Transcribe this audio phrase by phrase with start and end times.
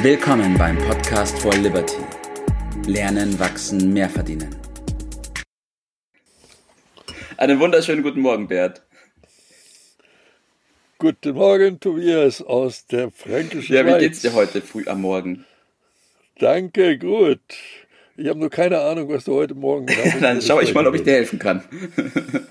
[0.00, 1.96] Willkommen beim Podcast for Liberty.
[2.86, 4.54] Lernen, wachsen, mehr verdienen.
[7.36, 8.80] Einen wunderschönen guten Morgen, Bert.
[10.98, 15.44] Guten Morgen, Tobias aus der Fränkischen Ja, wie geht's dir heute früh am Morgen?
[16.38, 17.40] Danke, gut.
[18.16, 20.22] Ich habe nur keine Ahnung, was du heute Morgen hast.
[20.22, 21.64] Dann schaue ich mal, ob ich dir helfen kann.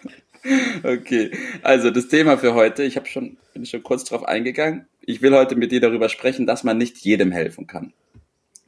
[0.84, 4.86] okay, also das Thema für heute, ich habe schon bin schon kurz drauf eingegangen.
[5.10, 7.94] Ich will heute mit dir darüber sprechen, dass man nicht jedem helfen kann.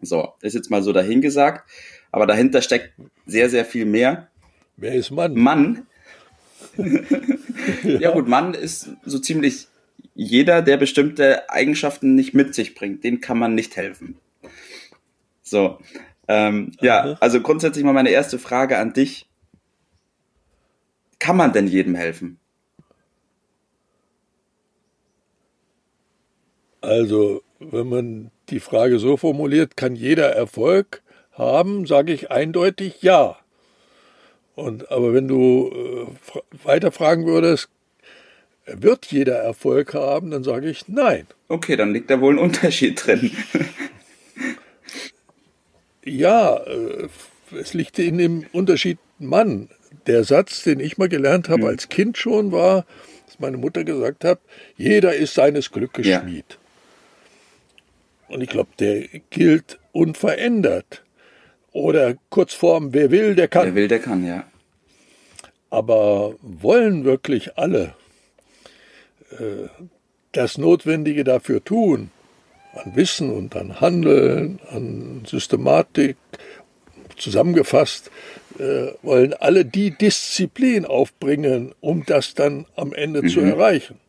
[0.01, 1.69] So, ist jetzt mal so dahingesagt,
[2.13, 2.93] aber dahinter steckt
[3.25, 4.29] sehr sehr viel mehr.
[4.77, 5.33] Wer ist Mann?
[5.35, 5.87] Mann.
[6.77, 6.85] ja.
[7.99, 9.67] ja gut, Mann ist so ziemlich
[10.15, 14.15] jeder, der bestimmte Eigenschaften nicht mit sich bringt, den kann man nicht helfen.
[15.43, 15.79] So,
[16.29, 19.27] ähm, ja, also grundsätzlich mal meine erste Frage an dich.
[21.19, 22.39] Kann man denn jedem helfen?
[26.81, 31.01] Also, wenn man die Frage so formuliert, kann jeder Erfolg
[31.33, 33.37] haben, sage ich eindeutig ja.
[34.55, 37.69] Und, aber wenn du äh, weiter fragen würdest,
[38.65, 41.27] wird jeder Erfolg haben, dann sage ich nein.
[41.47, 43.31] Okay, dann liegt da wohl ein Unterschied drin.
[46.05, 47.07] ja, äh,
[47.57, 49.69] es liegt in dem Unterschied Mann.
[50.07, 51.67] Der Satz, den ich mal gelernt habe mhm.
[51.67, 52.85] als Kind schon, war,
[53.25, 54.39] dass meine Mutter gesagt hat,
[54.77, 56.21] jeder ist seines Glückes ja.
[56.21, 56.57] Schmied.
[58.29, 61.03] Und ich glaube, der gilt unverändert.
[61.71, 63.67] Oder Kurzform, wer will, der kann.
[63.67, 64.43] Wer will, der kann, ja.
[65.69, 67.93] Aber wollen wirklich alle
[69.31, 69.67] äh,
[70.31, 72.11] das Notwendige dafür tun,
[72.73, 76.17] an Wissen und an Handeln, an Systematik,
[77.17, 78.11] zusammengefasst,
[78.57, 83.29] äh, wollen alle die Disziplin aufbringen, um das dann am Ende mhm.
[83.29, 83.99] zu erreichen.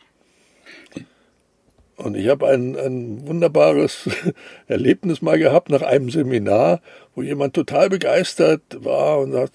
[2.02, 4.08] Und ich habe ein, ein wunderbares
[4.68, 6.80] Erlebnis mal gehabt nach einem Seminar,
[7.14, 9.52] wo jemand total begeistert war und sagt,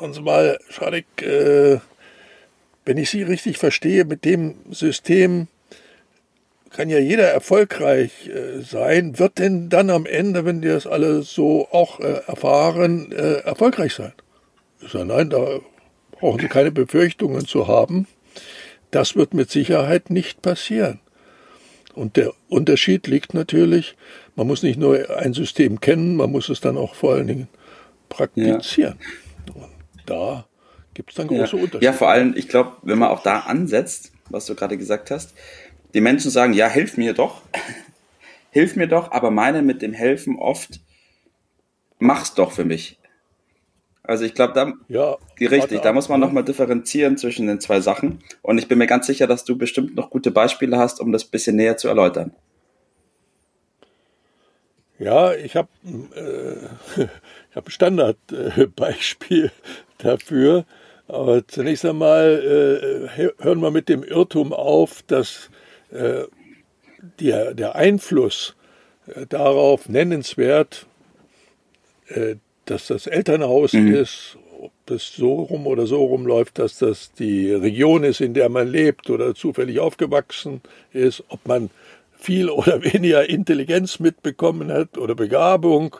[0.00, 1.78] sagen Sie mal, Schadik, äh,
[2.84, 5.46] wenn ich Sie richtig verstehe, mit dem System
[6.70, 9.20] kann ja jeder erfolgreich äh, sein.
[9.20, 13.94] Wird denn dann am Ende, wenn die das alle so auch äh, erfahren, äh, erfolgreich
[13.94, 14.12] sein?
[14.80, 15.60] Ich sage, nein, da
[16.10, 18.08] brauchen Sie keine Befürchtungen zu haben.
[18.90, 21.00] Das wird mit Sicherheit nicht passieren.
[21.94, 23.96] Und der Unterschied liegt natürlich,
[24.36, 27.48] man muss nicht nur ein System kennen, man muss es dann auch vor allen Dingen
[28.08, 28.98] praktizieren.
[29.48, 29.54] Ja.
[29.54, 29.68] Und
[30.06, 30.46] da
[30.94, 31.62] gibt es dann große ja.
[31.62, 31.84] Unterschiede.
[31.84, 35.34] Ja, vor allem, ich glaube, wenn man auch da ansetzt, was du gerade gesagt hast,
[35.94, 37.42] die Menschen sagen, ja, hilf mir doch,
[38.50, 40.80] hilf mir doch, aber meine mit dem Helfen oft,
[41.98, 42.98] mach's doch für mich.
[44.08, 48.20] Also ich glaube, da ja, richtig, da muss man nochmal differenzieren zwischen den zwei Sachen.
[48.40, 51.24] Und ich bin mir ganz sicher, dass du bestimmt noch gute Beispiele hast, um das
[51.24, 52.32] ein bisschen näher zu erläutern.
[54.98, 55.68] Ja, ich habe
[56.16, 57.04] äh,
[57.54, 59.52] hab ein Standardbeispiel
[59.98, 60.64] dafür.
[61.06, 65.50] Aber zunächst einmal äh, hören wir mit dem Irrtum auf, dass
[65.90, 66.22] äh,
[67.20, 68.56] der, der Einfluss
[69.06, 70.86] äh, darauf nennenswert
[72.08, 72.36] äh,
[72.70, 73.94] dass das Elternhaus mhm.
[73.94, 78.34] ist, ob das so rum oder so rum läuft, dass das die Region ist, in
[78.34, 80.60] der man lebt oder zufällig aufgewachsen
[80.92, 81.70] ist, ob man
[82.18, 85.96] viel oder weniger Intelligenz mitbekommen hat oder Begabung.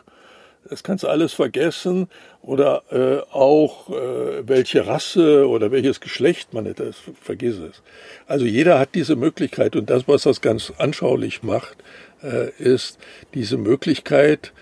[0.69, 2.09] Das kannst du alles vergessen.
[2.41, 7.81] Oder äh, auch äh, welche Rasse oder welches Geschlecht man das vergiss es.
[8.27, 11.77] Also jeder hat diese Möglichkeit und das, was das ganz anschaulich macht,
[12.23, 12.97] äh, ist
[13.33, 14.53] diese Möglichkeit,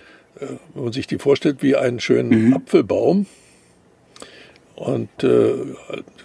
[0.74, 2.54] wenn man sich die vorstellt wie einen schönen mhm.
[2.54, 3.26] Apfelbaum
[4.76, 5.54] und äh,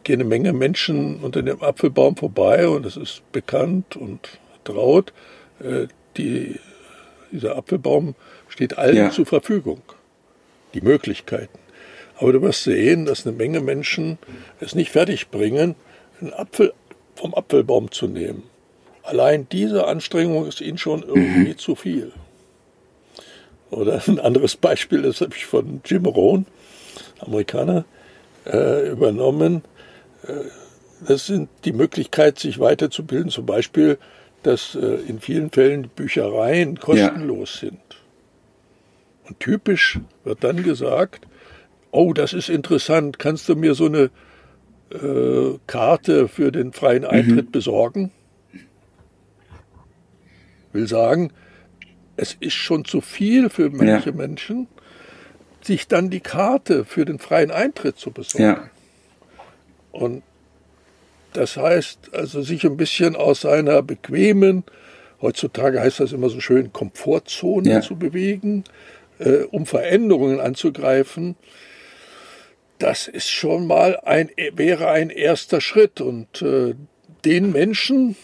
[0.04, 5.12] gehen eine Menge Menschen unter dem Apfelbaum vorbei und es ist bekannt und traut,
[5.60, 5.86] äh,
[6.16, 6.58] die,
[7.30, 8.14] dieser Apfelbaum
[8.48, 9.10] steht allen ja.
[9.10, 9.80] zur Verfügung,
[10.74, 11.58] die Möglichkeiten.
[12.16, 14.18] Aber du wirst sehen, dass eine Menge Menschen
[14.60, 15.74] es nicht fertigbringen,
[16.20, 16.72] einen Apfel
[17.16, 18.44] vom Apfelbaum zu nehmen.
[19.02, 21.58] Allein diese Anstrengung ist ihnen schon irgendwie mhm.
[21.58, 22.12] zu viel.
[23.72, 26.46] Oder ein anderes Beispiel, das habe ich von Jim Rohn,
[27.20, 27.84] Amerikaner,
[28.44, 29.62] äh, übernommen.
[30.26, 30.32] Äh,
[31.06, 33.30] das sind die Möglichkeit, sich weiterzubilden.
[33.30, 33.98] Zum Beispiel,
[34.42, 37.68] dass äh, in vielen Fällen Büchereien kostenlos ja.
[37.70, 37.80] sind.
[39.26, 41.26] Und typisch wird dann gesagt,
[41.92, 44.10] oh, das ist interessant, kannst du mir so eine
[44.90, 47.52] äh, Karte für den freien Eintritt mhm.
[47.52, 48.10] besorgen?
[50.74, 51.32] Will sagen,
[52.16, 54.16] es ist schon zu viel für manche ja.
[54.16, 54.68] Menschen,
[55.62, 58.44] sich dann die Karte für den freien Eintritt zu besorgen.
[58.44, 58.70] Ja.
[59.92, 60.22] Und
[61.32, 64.64] das heißt also, sich ein bisschen aus seiner bequemen,
[65.20, 67.80] heutzutage heißt das immer so schön, Komfortzone ja.
[67.80, 68.64] zu bewegen,
[69.18, 71.36] äh, um Veränderungen anzugreifen.
[72.78, 76.00] Das ist schon mal ein, wäre ein erster Schritt.
[76.00, 76.74] Und äh,
[77.24, 78.16] den Menschen,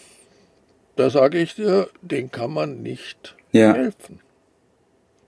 [0.97, 3.73] da sage ich dir, den kann man nicht ja.
[3.73, 4.19] helfen.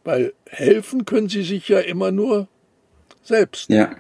[0.04, 2.48] Weil helfen können sie sich ja immer nur
[3.24, 3.70] selbst.
[3.70, 3.96] Ja.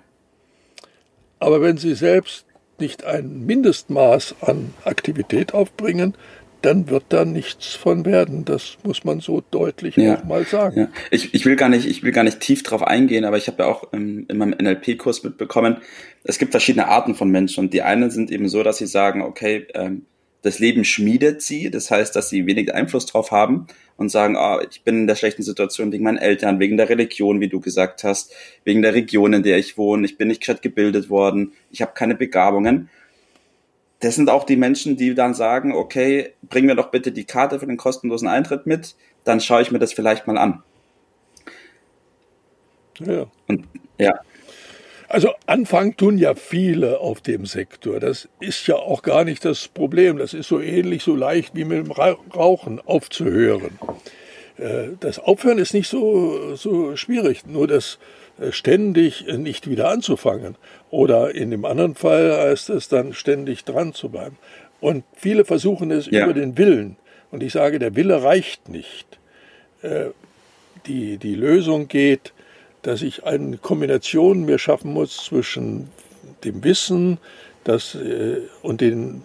[1.39, 2.45] Aber wenn sie selbst
[2.79, 6.15] nicht ein Mindestmaß an Aktivität aufbringen,
[6.61, 8.45] dann wird da nichts von werden.
[8.45, 10.79] Das muss man so deutlich ja, auch mal sagen.
[10.79, 10.87] Ja.
[11.09, 13.63] Ich, ich, will gar nicht, ich will gar nicht tief drauf eingehen, aber ich habe
[13.63, 15.77] ja auch im, in meinem NLP-Kurs mitbekommen,
[16.23, 19.23] es gibt verschiedene Arten von Menschen und die einen sind eben so, dass sie sagen,
[19.23, 20.05] okay, ähm,
[20.41, 23.67] das Leben schmiedet sie, das heißt, dass sie wenig Einfluss drauf haben
[23.97, 27.39] und sagen, ah, ich bin in der schlechten Situation wegen meinen Eltern, wegen der Religion,
[27.39, 28.33] wie du gesagt hast,
[28.63, 31.93] wegen der Region, in der ich wohne, ich bin nicht gerade gebildet worden, ich habe
[31.93, 32.89] keine Begabungen.
[33.99, 37.59] Das sind auch die Menschen, die dann sagen, okay, bring mir doch bitte die Karte
[37.59, 40.63] für den kostenlosen Eintritt mit, dann schaue ich mir das vielleicht mal an.
[42.99, 43.27] Ja.
[43.47, 43.67] Und
[43.99, 44.19] ja,
[45.11, 47.99] also anfangen tun ja viele auf dem Sektor.
[47.99, 50.17] Das ist ja auch gar nicht das Problem.
[50.17, 53.77] Das ist so ähnlich, so leicht wie mit dem Rauchen aufzuhören.
[54.57, 57.99] Äh, das Aufhören ist nicht so, so schwierig, nur das
[58.39, 60.55] äh, ständig nicht wieder anzufangen.
[60.89, 64.37] Oder in dem anderen Fall heißt es dann ständig dran zu bleiben.
[64.79, 66.23] Und viele versuchen es ja.
[66.23, 66.95] über den Willen.
[67.31, 69.19] Und ich sage, der Wille reicht nicht.
[69.81, 70.07] Äh,
[70.87, 72.33] die, die Lösung geht
[72.81, 75.89] dass ich eine Kombination mir schaffen muss zwischen
[76.43, 77.19] dem Wissen
[77.63, 79.23] das, äh, und den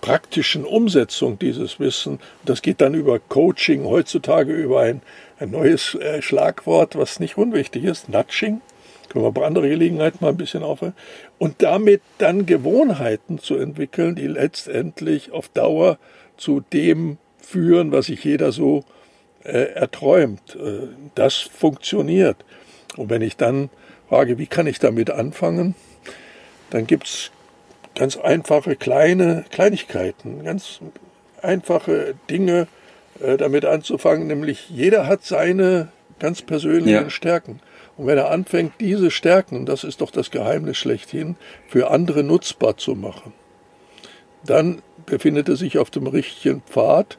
[0.00, 2.18] praktischen Umsetzung dieses Wissen.
[2.44, 5.02] Das geht dann über Coaching, heutzutage über ein,
[5.38, 8.60] ein neues äh, Schlagwort, was nicht unwichtig ist, Nudging.
[9.08, 10.94] Können wir bei anderer Gelegenheit mal ein bisschen aufhören.
[11.38, 15.98] Und damit dann Gewohnheiten zu entwickeln, die letztendlich auf Dauer
[16.36, 18.84] zu dem führen, was sich jeder so
[19.42, 20.56] äh, erträumt.
[20.56, 22.36] Äh, das funktioniert.
[22.96, 23.70] Und wenn ich dann
[24.08, 25.74] frage, wie kann ich damit anfangen,
[26.70, 27.30] dann gibt es
[27.94, 30.80] ganz einfache kleine Kleinigkeiten, ganz
[31.42, 32.66] einfache Dinge
[33.20, 35.88] äh, damit anzufangen, nämlich jeder hat seine
[36.18, 37.10] ganz persönlichen ja.
[37.10, 37.60] Stärken.
[37.96, 41.36] Und wenn er anfängt, diese Stärken, das ist doch das Geheimnis schlechthin,
[41.68, 43.32] für andere nutzbar zu machen,
[44.44, 47.18] dann befindet er sich auf dem richtigen Pfad.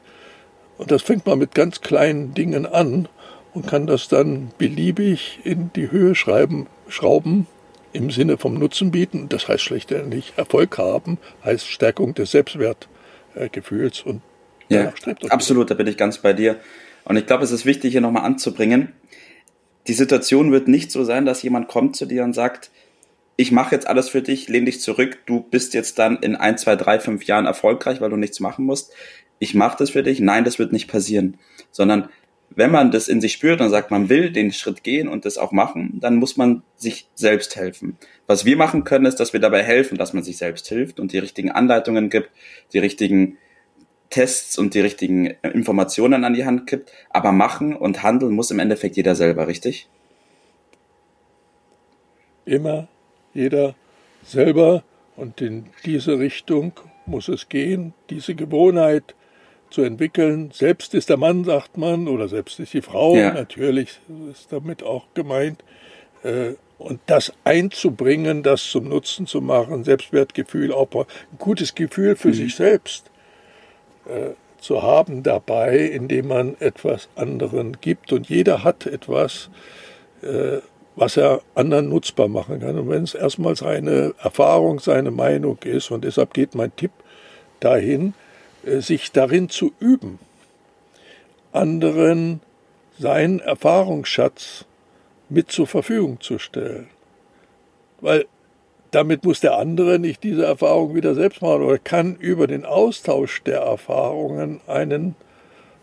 [0.78, 3.08] Und das fängt man mit ganz kleinen Dingen an
[3.54, 7.46] und kann das dann beliebig in die Höhe schreiben, schrauben
[7.92, 9.28] im Sinne vom Nutzen bieten.
[9.28, 14.22] Das heißt schlechtendlich Erfolg haben, heißt Stärkung des Selbstwertgefühls und
[14.68, 14.92] ja,
[15.28, 16.58] absolut, da bin ich ganz bei dir.
[17.04, 18.92] Und ich glaube, es ist wichtig, hier nochmal anzubringen.
[19.86, 22.70] Die Situation wird nicht so sein, dass jemand kommt zu dir und sagt,
[23.36, 26.58] ich mache jetzt alles für dich, lehn dich zurück, du bist jetzt dann in ein,
[26.58, 28.92] zwei, drei, fünf Jahren erfolgreich, weil du nichts machen musst.
[29.38, 30.20] Ich mache das für dich.
[30.20, 31.38] Nein, das wird nicht passieren.
[31.70, 32.08] Sondern
[32.56, 35.38] wenn man das in sich spürt und sagt, man will den Schritt gehen und das
[35.38, 37.96] auch machen, dann muss man sich selbst helfen.
[38.26, 41.12] Was wir machen können, ist, dass wir dabei helfen, dass man sich selbst hilft und
[41.12, 42.30] die richtigen Anleitungen gibt,
[42.72, 43.38] die richtigen
[44.10, 46.92] Tests und die richtigen Informationen an die Hand gibt.
[47.10, 49.88] Aber machen und handeln muss im Endeffekt jeder selber, richtig?
[52.44, 52.88] Immer
[53.34, 53.74] jeder
[54.24, 54.84] selber
[55.16, 56.72] und in diese Richtung
[57.06, 59.14] muss es gehen, diese Gewohnheit
[59.72, 60.50] zu entwickeln.
[60.52, 63.32] Selbst ist der Mann, sagt man, oder selbst ist die Frau, ja.
[63.32, 65.64] natürlich ist damit auch gemeint.
[66.22, 71.06] Äh, und das einzubringen, das zum Nutzen zu machen, Selbstwertgefühl, auch ein
[71.38, 72.34] gutes Gefühl für mhm.
[72.34, 73.10] sich selbst
[74.06, 74.30] äh,
[74.60, 78.12] zu haben dabei, indem man etwas anderen gibt.
[78.12, 79.50] Und jeder hat etwas,
[80.22, 80.58] äh,
[80.96, 82.78] was er anderen nutzbar machen kann.
[82.78, 86.92] Und wenn es erstmal seine Erfahrung, seine Meinung ist, und deshalb geht mein Tipp
[87.60, 88.14] dahin,
[88.64, 90.18] sich darin zu üben,
[91.52, 92.40] anderen
[92.98, 94.64] seinen Erfahrungsschatz
[95.28, 96.88] mit zur Verfügung zu stellen.
[98.00, 98.26] Weil
[98.90, 103.42] damit muss der andere nicht diese Erfahrung wieder selbst machen oder kann über den Austausch
[103.42, 105.16] der Erfahrungen einen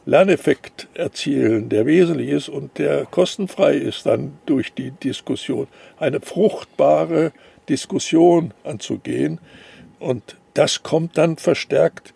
[0.05, 5.67] Lerneffekt erzielen, der wesentlich ist und der kostenfrei ist dann durch die Diskussion.
[5.97, 7.31] Eine fruchtbare
[7.67, 9.39] Diskussion anzugehen.
[9.99, 12.13] Und das kommt dann verstärkt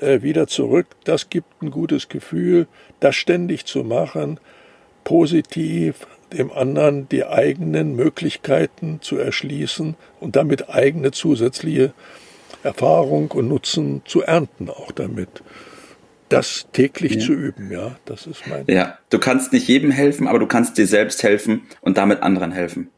[0.00, 0.86] äh, wieder zurück.
[1.04, 2.66] Das gibt ein gutes Gefühl,
[3.00, 4.40] das ständig zu machen,
[5.04, 11.92] positiv dem anderen die eigenen Möglichkeiten zu erschließen und damit eigene zusätzliche
[12.62, 15.42] Erfahrung und Nutzen zu ernten, auch damit.
[16.28, 17.20] Das täglich ja.
[17.20, 18.64] zu üben, ja, das ist mein.
[18.66, 22.52] Ja, du kannst nicht jedem helfen, aber du kannst dir selbst helfen und damit anderen
[22.52, 22.90] helfen.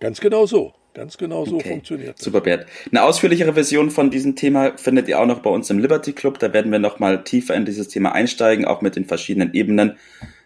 [0.00, 0.72] Ganz genau so.
[0.94, 1.70] Ganz genau so okay.
[1.70, 2.24] funktioniert das.
[2.24, 2.66] Super, Bert.
[2.90, 6.38] Eine ausführlichere Version von diesem Thema findet ihr auch noch bei uns im Liberty Club.
[6.38, 9.96] Da werden wir nochmal tiefer in dieses Thema einsteigen, auch mit den verschiedenen Ebenen.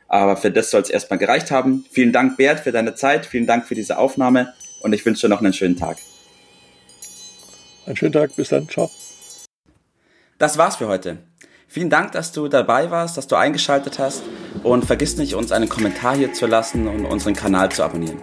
[0.08, 1.84] Aber für das soll es erstmal gereicht haben.
[1.90, 3.26] Vielen Dank, Bert, für deine Zeit.
[3.26, 5.98] Vielen Dank für diese Aufnahme und ich wünsche dir noch einen schönen Tag.
[7.84, 8.90] Einen schönen Tag, bis dann, ciao.
[10.38, 11.18] Das war's für heute.
[11.66, 14.22] Vielen Dank, dass du dabei warst, dass du eingeschaltet hast
[14.62, 18.22] und vergiss nicht, uns einen Kommentar hier zu lassen und unseren Kanal zu abonnieren.